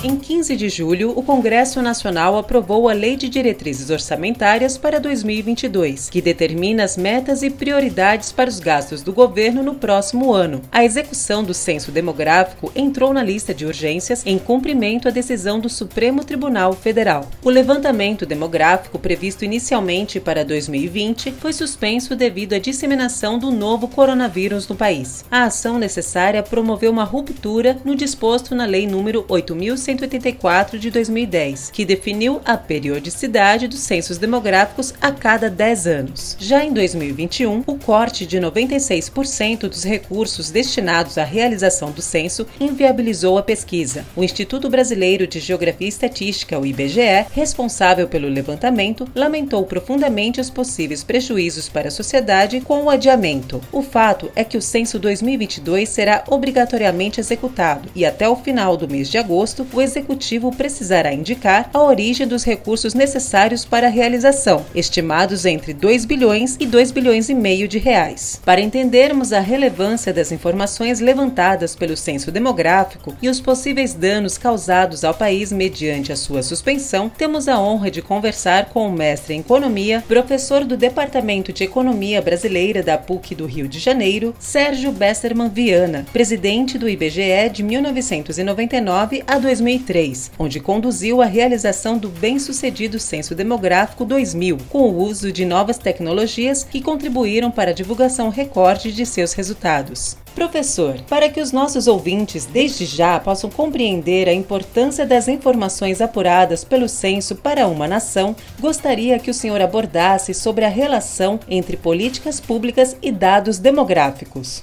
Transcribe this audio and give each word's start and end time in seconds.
Em 0.00 0.14
15 0.16 0.54
de 0.54 0.68
julho, 0.68 1.12
o 1.16 1.24
Congresso 1.24 1.82
Nacional 1.82 2.38
aprovou 2.38 2.88
a 2.88 2.92
Lei 2.92 3.16
de 3.16 3.28
Diretrizes 3.28 3.90
Orçamentárias 3.90 4.78
para 4.78 5.00
2022, 5.00 6.08
que 6.08 6.22
determina 6.22 6.84
as 6.84 6.96
metas 6.96 7.42
e 7.42 7.50
prioridades 7.50 8.30
para 8.30 8.48
os 8.48 8.60
gastos 8.60 9.02
do 9.02 9.12
governo 9.12 9.60
no 9.60 9.74
próximo 9.74 10.32
ano. 10.32 10.62
A 10.70 10.84
execução 10.84 11.42
do 11.42 11.52
censo 11.52 11.90
demográfico 11.90 12.70
entrou 12.76 13.12
na 13.12 13.24
lista 13.24 13.52
de 13.52 13.66
urgências 13.66 14.22
em 14.24 14.38
cumprimento 14.38 15.08
à 15.08 15.10
decisão 15.10 15.58
do 15.58 15.68
Supremo 15.68 16.22
Tribunal 16.22 16.74
Federal. 16.74 17.28
O 17.42 17.50
levantamento 17.50 18.24
demográfico 18.24 19.00
previsto 19.00 19.44
inicialmente 19.44 20.20
para 20.20 20.44
2020 20.44 21.32
foi 21.32 21.52
suspenso 21.52 22.14
devido 22.14 22.52
à 22.52 22.60
disseminação 22.60 23.36
do 23.36 23.50
novo 23.50 23.88
coronavírus 23.88 24.68
no 24.68 24.76
país. 24.76 25.24
A 25.28 25.42
ação 25.42 25.76
necessária 25.76 26.40
promoveu 26.40 26.92
uma 26.92 27.02
ruptura 27.02 27.78
no 27.84 27.96
disposto 27.96 28.54
na 28.54 28.64
Lei 28.64 28.86
número 28.86 29.24
8.100 29.24 29.87
184 29.88 30.78
de 30.78 30.90
2010, 30.90 31.70
que 31.70 31.82
definiu 31.82 32.42
a 32.44 32.58
periodicidade 32.58 33.66
dos 33.66 33.80
censos 33.80 34.18
demográficos 34.18 34.92
a 35.00 35.10
cada 35.10 35.48
10 35.48 35.86
anos. 35.86 36.36
Já 36.38 36.62
em 36.62 36.74
2021, 36.74 37.62
o 37.66 37.78
corte 37.78 38.26
de 38.26 38.38
96% 38.38 39.60
dos 39.60 39.84
recursos 39.84 40.50
destinados 40.50 41.16
à 41.16 41.24
realização 41.24 41.90
do 41.90 42.02
censo 42.02 42.46
inviabilizou 42.60 43.38
a 43.38 43.42
pesquisa. 43.42 44.04
O 44.14 44.22
Instituto 44.22 44.68
Brasileiro 44.68 45.26
de 45.26 45.40
Geografia 45.40 45.86
e 45.86 45.88
Estatística, 45.88 46.58
o 46.58 46.66
IBGE, 46.66 47.24
responsável 47.32 48.06
pelo 48.06 48.28
levantamento, 48.28 49.08
lamentou 49.14 49.64
profundamente 49.64 50.38
os 50.38 50.50
possíveis 50.50 51.02
prejuízos 51.02 51.70
para 51.70 51.88
a 51.88 51.92
sociedade 51.92 52.60
com 52.60 52.82
o 52.82 52.90
adiamento. 52.90 53.58
O 53.72 53.80
fato 53.80 54.30
é 54.36 54.44
que 54.44 54.58
o 54.58 54.62
censo 54.62 54.98
2022 54.98 55.88
será 55.88 56.24
obrigatoriamente 56.28 57.20
executado 57.20 57.88
e 57.94 58.04
até 58.04 58.28
o 58.28 58.36
final 58.36 58.76
do 58.76 58.86
mês 58.86 59.08
de 59.08 59.16
agosto 59.16 59.64
o 59.78 59.82
executivo 59.82 60.50
precisará 60.50 61.12
indicar 61.12 61.70
a 61.72 61.80
origem 61.80 62.26
dos 62.26 62.42
recursos 62.42 62.94
necessários 62.94 63.64
para 63.64 63.86
a 63.86 63.90
realização, 63.90 64.66
estimados 64.74 65.44
entre 65.46 65.72
2 65.72 66.04
bilhões 66.04 66.56
e 66.58 66.66
2 66.66 66.90
bilhões 66.90 67.28
e 67.28 67.34
meio 67.34 67.68
de 67.68 67.78
reais. 67.78 68.40
Para 68.44 68.60
entendermos 68.60 69.32
a 69.32 69.38
relevância 69.38 70.12
das 70.12 70.32
informações 70.32 70.98
levantadas 70.98 71.76
pelo 71.76 71.96
censo 71.96 72.32
demográfico 72.32 73.14
e 73.22 73.28
os 73.28 73.40
possíveis 73.40 73.94
danos 73.94 74.36
causados 74.36 75.04
ao 75.04 75.14
país 75.14 75.52
mediante 75.52 76.12
a 76.12 76.16
sua 76.16 76.42
suspensão, 76.42 77.08
temos 77.08 77.46
a 77.46 77.60
honra 77.60 77.88
de 77.88 78.02
conversar 78.02 78.70
com 78.70 78.88
o 78.88 78.92
mestre 78.92 79.34
em 79.34 79.40
economia, 79.40 80.02
professor 80.08 80.64
do 80.64 80.76
Departamento 80.76 81.52
de 81.52 81.62
Economia 81.62 82.20
Brasileira 82.20 82.82
da 82.82 82.98
PUC 82.98 83.32
do 83.32 83.46
Rio 83.46 83.68
de 83.68 83.78
Janeiro, 83.78 84.34
Sérgio 84.40 84.90
Besserman 84.90 85.48
Viana, 85.48 86.04
presidente 86.12 86.76
do 86.76 86.88
IBGE 86.88 87.48
de 87.52 87.62
1999 87.62 89.22
a 89.24 89.38
2000 89.38 89.67
2003, 89.68 90.30
onde 90.38 90.60
conduziu 90.60 91.20
a 91.20 91.26
realização 91.26 91.98
do 91.98 92.08
bem-sucedido 92.08 92.98
Censo 92.98 93.34
Demográfico 93.34 94.04
2000, 94.04 94.56
com 94.70 94.88
o 94.88 94.96
uso 94.96 95.30
de 95.30 95.44
novas 95.44 95.76
tecnologias 95.76 96.64
que 96.64 96.80
contribuíram 96.80 97.50
para 97.50 97.70
a 97.70 97.74
divulgação 97.74 98.30
recorde 98.30 98.90
de 98.90 99.04
seus 99.04 99.34
resultados. 99.34 100.16
Professor, 100.34 100.98
para 101.08 101.28
que 101.28 101.40
os 101.40 101.52
nossos 101.52 101.86
ouvintes 101.86 102.46
desde 102.46 102.86
já 102.86 103.20
possam 103.20 103.50
compreender 103.50 104.28
a 104.28 104.32
importância 104.32 105.04
das 105.04 105.28
informações 105.28 106.00
apuradas 106.00 106.64
pelo 106.64 106.88
censo 106.88 107.36
para 107.36 107.66
uma 107.66 107.86
nação, 107.88 108.34
gostaria 108.58 109.18
que 109.18 109.30
o 109.30 109.34
senhor 109.34 109.60
abordasse 109.60 110.32
sobre 110.32 110.64
a 110.64 110.68
relação 110.68 111.38
entre 111.48 111.76
políticas 111.76 112.40
públicas 112.40 112.96
e 113.02 113.10
dados 113.12 113.58
demográficos. 113.58 114.62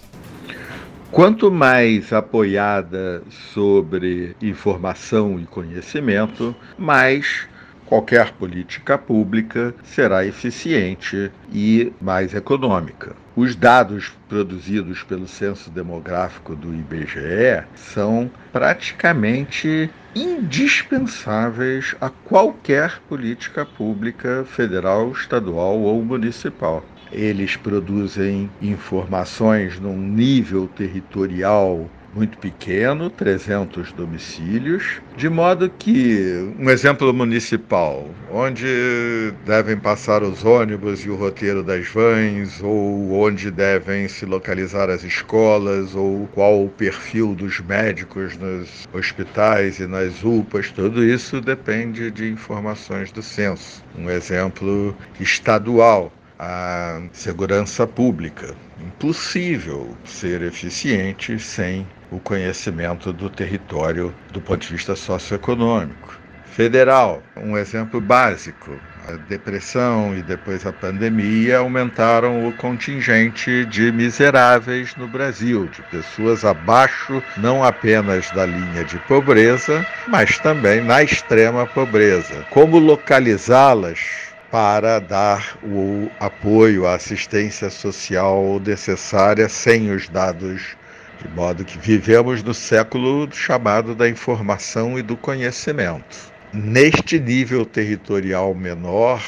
Quanto 1.15 1.49
mais 1.49 2.11
apoiada 2.11 3.23
sobre 3.53 4.35
informação 4.41 5.39
e 5.39 5.45
conhecimento, 5.45 6.53
mais 6.77 7.47
qualquer 7.85 8.33
política 8.33 8.97
pública 8.97 9.73
será 9.81 10.25
eficiente 10.25 11.31
e 11.53 11.93
mais 12.01 12.33
econômica. 12.33 13.15
Os 13.33 13.55
dados 13.55 14.11
produzidos 14.27 15.03
pelo 15.03 15.25
Censo 15.25 15.69
Demográfico 15.69 16.53
do 16.53 16.73
IBGE 16.73 17.63
são 17.75 18.29
praticamente 18.51 19.89
indispensáveis 20.13 21.95
a 22.01 22.09
qualquer 22.09 22.99
política 23.07 23.65
pública 23.65 24.43
federal, 24.45 25.13
estadual 25.13 25.79
ou 25.79 26.03
municipal 26.03 26.83
eles 27.11 27.55
produzem 27.55 28.49
informações 28.61 29.79
num 29.79 29.97
nível 29.97 30.67
territorial 30.67 31.89
muito 32.15 32.37
pequeno, 32.37 33.09
300 33.09 33.91
domicílios, 33.91 35.01
de 35.17 35.27
modo 35.27 35.69
que, 35.69 36.53
um 36.57 36.69
exemplo 36.69 37.13
municipal, 37.13 38.09
onde 38.31 39.33
devem 39.45 39.77
passar 39.77 40.23
os 40.23 40.45
ônibus 40.45 41.01
e 41.01 41.09
o 41.09 41.15
roteiro 41.15 41.61
das 41.61 41.85
vans, 41.89 42.63
ou 42.63 43.11
onde 43.11 43.51
devem 43.51 44.07
se 44.07 44.25
localizar 44.25 44.89
as 44.89 45.03
escolas, 45.03 45.93
ou 45.93 46.25
qual 46.27 46.63
o 46.63 46.69
perfil 46.69 47.35
dos 47.35 47.59
médicos 47.59 48.37
nos 48.37 48.87
hospitais 48.93 49.79
e 49.79 49.85
nas 49.85 50.23
UPAs, 50.23 50.71
tudo 50.71 51.03
isso 51.03 51.41
depende 51.41 52.09
de 52.11 52.29
informações 52.29 53.11
do 53.11 53.21
censo. 53.21 53.83
Um 53.97 54.09
exemplo 54.09 54.95
estadual 55.19 56.11
a 56.39 57.01
segurança 57.11 57.87
pública. 57.87 58.55
Impossível 58.79 59.95
ser 60.03 60.41
eficiente 60.41 61.39
sem 61.39 61.87
o 62.11 62.19
conhecimento 62.19 63.11
do 63.13 63.29
território 63.29 64.13
do 64.31 64.41
ponto 64.41 64.61
de 64.61 64.73
vista 64.73 64.95
socioeconômico. 64.95 66.19
Federal, 66.45 67.21
um 67.35 67.57
exemplo 67.57 67.99
básico. 67.99 68.79
A 69.07 69.11
depressão 69.27 70.17
e 70.17 70.23
depois 70.23 70.65
a 70.65 70.71
pandemia 70.71 71.57
aumentaram 71.57 72.47
o 72.47 72.53
contingente 72.53 73.65
de 73.65 73.91
miseráveis 73.91 74.95
no 74.95 75.07
Brasil, 75.07 75.67
de 75.67 75.81
pessoas 75.83 76.43
abaixo 76.43 77.21
não 77.37 77.63
apenas 77.63 78.31
da 78.31 78.45
linha 78.45 78.83
de 78.83 78.97
pobreza, 78.99 79.85
mas 80.07 80.39
também 80.39 80.81
na 80.81 81.03
extrema 81.03 81.67
pobreza. 81.67 82.45
Como 82.49 82.79
localizá-las 82.79 84.33
para 84.51 84.99
dar 84.99 85.57
o 85.63 86.09
apoio, 86.19 86.85
a 86.85 86.95
assistência 86.95 87.69
social 87.69 88.59
necessária 88.65 89.49
sem 89.49 89.91
os 89.91 90.07
dados, 90.07 90.75
de 91.21 91.27
modo 91.29 91.65
que 91.65 91.77
vivemos 91.77 92.43
no 92.43 92.53
século 92.53 93.27
chamado 93.31 93.95
da 93.95 94.07
informação 94.07 94.97
e 94.97 95.01
do 95.01 95.17
conhecimento. 95.17 96.33
Neste 96.53 97.19
nível 97.19 97.65
territorial 97.65 98.53
menor, 98.53 99.21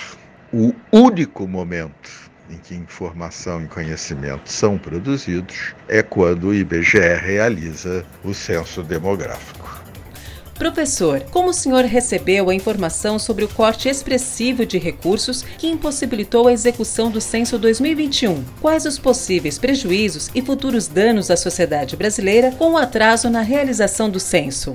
o 0.53 0.73
único 0.91 1.47
momento 1.47 2.27
em 2.49 2.57
que 2.57 2.75
informação 2.75 3.63
e 3.63 3.67
conhecimento 3.67 4.49
são 4.49 4.77
produzidos 4.77 5.75
é 5.87 6.01
quando 6.01 6.47
o 6.47 6.53
IBGE 6.53 7.15
realiza 7.21 8.05
o 8.23 8.33
censo 8.33 8.81
demográfico. 8.81 9.76
Professor, 10.57 11.21
como 11.31 11.49
o 11.49 11.53
senhor 11.53 11.85
recebeu 11.85 12.49
a 12.49 12.55
informação 12.55 13.19
sobre 13.19 13.45
o 13.45 13.47
corte 13.47 13.87
expressivo 13.87 14.65
de 14.65 14.79
recursos 14.79 15.43
que 15.43 15.67
impossibilitou 15.67 16.47
a 16.47 16.53
execução 16.53 17.11
do 17.11 17.21
censo 17.21 17.59
2021? 17.59 18.43
Quais 18.59 18.85
os 18.85 18.97
possíveis 18.97 19.59
prejuízos 19.59 20.31
e 20.33 20.41
futuros 20.41 20.87
danos 20.87 21.29
à 21.29 21.37
sociedade 21.37 21.95
brasileira 21.95 22.51
com 22.51 22.71
o 22.71 22.77
atraso 22.77 23.29
na 23.29 23.41
realização 23.41 24.09
do 24.09 24.19
censo? 24.19 24.73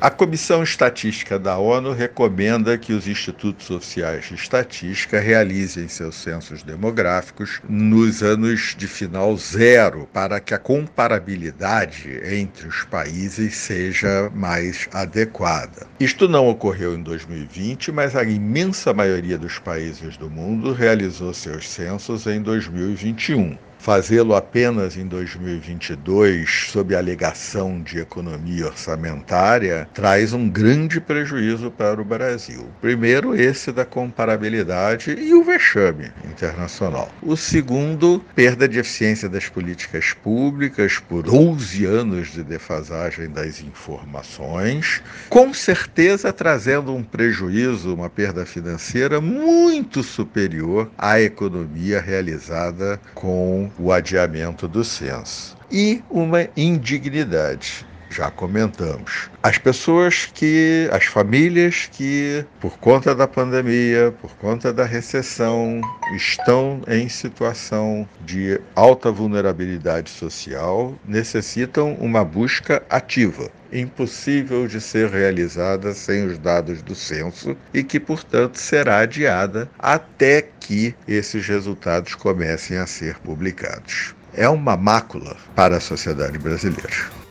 A 0.00 0.10
Comissão 0.10 0.62
Estatística 0.62 1.40
da 1.40 1.58
ONU 1.58 1.92
recomenda 1.92 2.78
que 2.78 2.92
os 2.92 3.08
institutos 3.08 3.68
oficiais 3.68 4.26
de 4.26 4.36
estatística 4.36 5.18
realizem 5.18 5.88
seus 5.88 6.14
censos 6.14 6.62
demográficos 6.62 7.60
nos 7.68 8.22
anos 8.22 8.76
de 8.78 8.86
final 8.86 9.36
zero, 9.36 10.08
para 10.12 10.38
que 10.38 10.54
a 10.54 10.58
comparabilidade 10.58 12.16
entre 12.22 12.68
os 12.68 12.84
países 12.84 13.56
seja 13.56 14.30
mais 14.32 14.88
adequada. 14.92 15.88
Isto 15.98 16.28
não 16.28 16.48
ocorreu 16.48 16.94
em 16.94 17.02
2020, 17.02 17.90
mas 17.90 18.14
a 18.14 18.22
imensa 18.22 18.94
maioria 18.94 19.36
dos 19.36 19.58
países 19.58 20.16
do 20.16 20.30
mundo 20.30 20.72
realizou 20.72 21.34
seus 21.34 21.68
censos 21.68 22.24
em 22.28 22.40
2021. 22.40 23.58
Fazê-lo 23.78 24.34
apenas 24.34 24.96
em 24.96 25.06
2022, 25.06 26.68
sob 26.70 26.94
a 26.94 26.98
alegação 26.98 27.80
de 27.80 27.98
economia 27.98 28.66
orçamentária, 28.66 29.88
traz 29.94 30.32
um 30.32 30.48
grande 30.48 31.00
prejuízo 31.00 31.70
para 31.70 32.00
o 32.00 32.04
Brasil. 32.04 32.66
Primeiro, 32.80 33.34
esse 33.34 33.72
da 33.72 33.84
comparabilidade 33.84 35.12
e 35.12 35.32
o 35.32 35.44
vexame 35.44 36.10
internacional. 36.30 37.10
O 37.22 37.36
segundo, 37.36 38.22
perda 38.34 38.68
de 38.68 38.78
eficiência 38.78 39.28
das 39.28 39.48
políticas 39.48 40.12
públicas 40.12 40.98
por 40.98 41.22
12 41.22 41.84
anos 41.84 42.32
de 42.32 42.42
defasagem 42.42 43.30
das 43.30 43.60
informações, 43.60 45.02
com 45.28 45.54
certeza 45.54 46.32
trazendo 46.32 46.94
um 46.94 47.02
prejuízo, 47.02 47.94
uma 47.94 48.10
perda 48.10 48.44
financeira 48.44 49.20
muito 49.20 50.02
superior 50.02 50.90
à 50.98 51.20
economia 51.20 52.00
realizada 52.00 53.00
com 53.14 53.67
o 53.78 53.92
adiamento 53.92 54.68
do 54.68 54.84
censo. 54.84 55.56
E 55.70 56.02
uma 56.10 56.48
indignidade 56.56 57.86
já 58.10 58.30
comentamos. 58.30 59.30
As 59.42 59.58
pessoas 59.58 60.26
que, 60.26 60.88
as 60.92 61.04
famílias 61.04 61.88
que, 61.92 62.44
por 62.60 62.78
conta 62.78 63.14
da 63.14 63.28
pandemia, 63.28 64.14
por 64.20 64.34
conta 64.36 64.72
da 64.72 64.84
recessão, 64.84 65.80
estão 66.16 66.80
em 66.88 67.08
situação 67.08 68.08
de 68.24 68.60
alta 68.74 69.10
vulnerabilidade 69.10 70.10
social, 70.10 70.94
necessitam 71.06 71.94
uma 71.94 72.24
busca 72.24 72.82
ativa 72.88 73.50
impossível 73.72 74.66
de 74.66 74.80
ser 74.80 75.08
realizada 75.10 75.92
sem 75.94 76.26
os 76.26 76.38
dados 76.38 76.82
do 76.82 76.94
censo 76.94 77.56
e 77.72 77.82
que, 77.82 78.00
portanto, 78.00 78.56
será 78.56 79.00
adiada 79.00 79.70
até 79.78 80.42
que 80.60 80.94
esses 81.06 81.46
resultados 81.46 82.14
comecem 82.14 82.78
a 82.78 82.86
ser 82.86 83.18
publicados. 83.18 84.14
É 84.32 84.48
uma 84.48 84.76
mácula 84.76 85.36
para 85.54 85.76
a 85.76 85.80
sociedade 85.80 86.38
brasileira. 86.38 87.27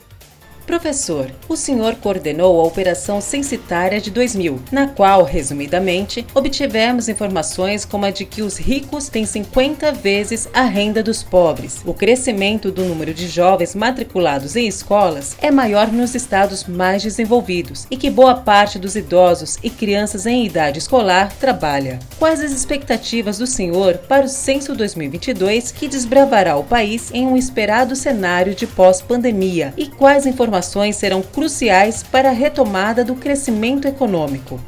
Professor, 0.67 1.31
o 1.47 1.55
senhor 1.55 1.95
coordenou 1.95 2.59
a 2.59 2.65
Operação 2.65 3.21
Censitária 3.21 4.01
de 4.01 4.11
2000, 4.11 4.59
na 4.69 4.85
qual, 4.85 5.23
resumidamente, 5.23 6.27
obtivemos 6.35 7.07
informações 7.07 7.85
como 7.85 8.03
a 8.03 8.11
de 8.11 8.25
que 8.25 8.41
os 8.41 8.57
ricos 8.57 9.07
têm 9.07 9.25
50 9.25 9.93
vezes 9.93 10.49
a 10.53 10.63
renda 10.63 11.01
dos 11.01 11.23
pobres. 11.23 11.81
O 11.85 11.93
crescimento 11.93 12.69
do 12.69 12.83
número 12.83 13.13
de 13.13 13.29
jovens 13.29 13.73
matriculados 13.73 14.57
em 14.57 14.67
escolas 14.67 15.37
é 15.41 15.49
maior 15.49 15.87
nos 15.87 16.13
estados 16.13 16.65
mais 16.65 17.01
desenvolvidos 17.01 17.87
e 17.89 17.95
que 17.95 18.09
boa 18.09 18.35
parte 18.35 18.77
dos 18.77 18.97
idosos 18.97 19.57
e 19.63 19.69
crianças 19.69 20.25
em 20.25 20.45
idade 20.45 20.79
escolar 20.79 21.31
trabalha. 21.39 21.97
Quais 22.19 22.41
as 22.41 22.51
expectativas 22.51 23.37
do 23.37 23.47
senhor 23.47 23.99
para 23.99 24.25
o 24.25 24.29
censo 24.29 24.75
2022 24.75 25.71
que 25.71 25.87
desbravará 25.87 26.57
o 26.57 26.65
país 26.65 27.09
em 27.13 27.25
um 27.25 27.37
esperado 27.37 27.95
cenário 27.95 28.53
de 28.53 28.67
pós-pandemia 28.67 29.73
e 29.77 29.87
quais 29.87 30.25
informações 30.25 30.56
informações 30.57 30.95
serão 30.95 31.21
cruciais 31.21 32.01
para 32.01 32.29
a 32.29 32.33
retomada 32.33 33.03
do 33.03 33.15
crescimento 33.15 33.87
econômico. 33.87 34.59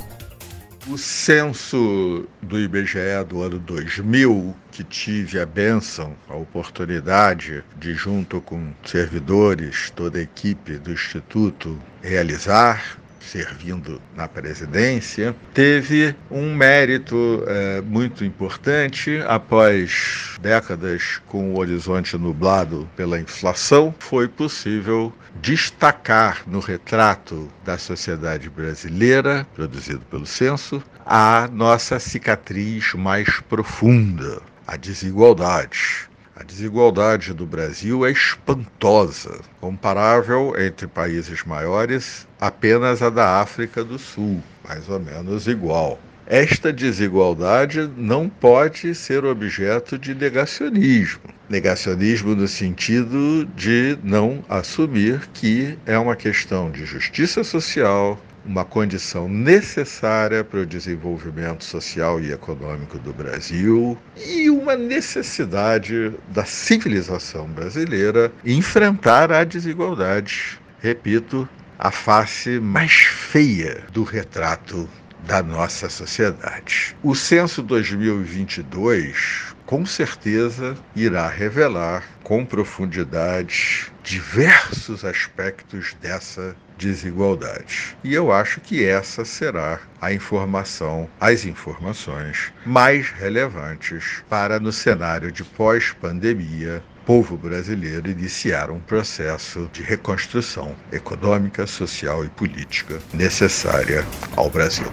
O 0.87 0.97
censo 0.97 2.27
do 2.41 2.59
IBGE 2.59 3.23
do 3.27 3.41
ano 3.41 3.59
2000, 3.59 4.55
que 4.71 4.83
tive 4.83 5.39
a 5.39 5.45
benção, 5.45 6.15
a 6.27 6.35
oportunidade 6.35 7.63
de, 7.77 7.93
junto 7.93 8.41
com 8.41 8.71
servidores, 8.83 9.91
toda 9.95 10.17
a 10.19 10.21
equipe 10.21 10.77
do 10.77 10.91
Instituto, 10.91 11.77
realizar, 12.01 12.98
servindo 13.19 14.01
na 14.15 14.27
presidência, 14.27 15.35
teve 15.53 16.15
um 16.29 16.53
mérito 16.55 17.43
é, 17.47 17.81
muito 17.81 18.25
importante. 18.25 19.21
Após 19.27 20.37
décadas 20.41 21.21
com 21.27 21.53
o 21.53 21.59
horizonte 21.59 22.17
nublado 22.17 22.89
pela 22.95 23.19
inflação, 23.19 23.93
foi 23.99 24.27
possível 24.27 25.13
destacar 25.41 26.43
no 26.47 26.59
retrato 26.59 27.49
da 27.63 27.77
sociedade 27.77 28.49
brasileira, 28.49 29.47
produzido 29.55 30.01
pelo 30.09 30.25
censo, 30.25 30.83
a 31.05 31.47
nossa 31.51 31.99
cicatriz 31.99 32.93
mais 32.93 33.39
profunda, 33.41 34.41
a 34.67 34.75
desigualdade 34.75 36.08
a 36.39 36.43
desigualdade 36.43 37.33
do 37.33 37.45
Brasil 37.45 38.05
é 38.05 38.11
espantosa, 38.11 39.41
comparável 39.59 40.53
entre 40.57 40.87
países 40.87 41.43
maiores 41.43 42.25
apenas 42.39 43.01
a 43.01 43.09
da 43.09 43.41
África 43.41 43.83
do 43.83 43.99
Sul, 43.99 44.41
mais 44.65 44.87
ou 44.87 45.01
menos 45.01 45.47
igual. 45.47 45.99
Esta 46.25 46.71
desigualdade 46.71 47.89
não 47.97 48.29
pode 48.29 48.95
ser 48.95 49.25
objeto 49.25 49.97
de 49.97 50.15
negacionismo. 50.15 51.23
Negacionismo 51.49 52.33
no 52.35 52.47
sentido 52.47 53.45
de 53.55 53.97
não 54.01 54.45
assumir 54.47 55.27
que 55.33 55.77
é 55.85 55.97
uma 55.97 56.15
questão 56.15 56.71
de 56.71 56.85
justiça 56.85 57.43
social, 57.43 58.17
uma 58.45 58.65
condição 58.65 59.27
necessária 59.27 60.43
para 60.43 60.61
o 60.61 60.65
desenvolvimento 60.65 61.63
social 61.63 62.21
e 62.21 62.31
econômico 62.31 62.97
do 62.99 63.13
Brasil 63.13 63.97
e 64.17 64.49
uma 64.49 64.75
necessidade 64.75 66.13
da 66.29 66.45
civilização 66.45 67.47
brasileira 67.47 68.31
enfrentar 68.45 69.31
a 69.31 69.43
desigualdade. 69.43 70.59
Repito, 70.79 71.47
a 71.77 71.91
face 71.91 72.59
mais 72.59 72.91
feia 72.93 73.83
do 73.91 74.03
retrato 74.03 74.89
da 75.25 75.43
nossa 75.43 75.89
sociedade. 75.89 76.95
O 77.03 77.13
censo 77.13 77.61
2022 77.61 79.55
com 79.69 79.85
certeza 79.85 80.75
irá 80.95 81.29
revelar 81.29 82.03
com 82.23 82.43
profundidade 82.43 83.88
diversos 84.09 85.05
aspectos 85.05 85.95
dessa 86.01 86.55
desigualdade. 86.79 87.95
E 88.03 88.11
eu 88.11 88.31
acho 88.31 88.59
que 88.59 88.83
essa 88.83 89.23
será 89.23 89.79
a 90.01 90.11
informação, 90.11 91.07
as 91.21 91.45
informações 91.45 92.51
mais 92.65 93.11
relevantes 93.11 94.23
para 94.27 94.59
no 94.59 94.71
cenário 94.71 95.31
de 95.31 95.43
pós-pandemia 95.43 96.81
povo 97.05 97.37
brasileiro 97.37 98.09
iniciar 98.09 98.71
um 98.71 98.79
processo 98.79 99.69
de 99.71 99.83
reconstrução 99.83 100.75
econômica, 100.91 101.67
social 101.67 102.25
e 102.25 102.29
política 102.29 102.99
necessária 103.13 104.03
ao 104.35 104.49
Brasil. 104.49 104.87